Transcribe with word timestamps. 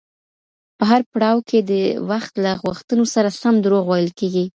په 0.77 0.83
هر 0.91 1.01
پړاو 1.11 1.45
کي 1.49 1.59
د 1.69 1.71
وخت 2.09 2.33
له 2.43 2.51
غوښتنو 2.63 3.03
سره 3.13 3.29
سم 3.41 3.55
دروغ 3.65 3.83
ویل 3.87 4.09
کیږي. 4.19 4.45